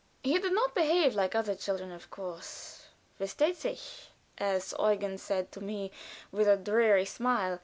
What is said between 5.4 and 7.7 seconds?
to me with a dreary smile.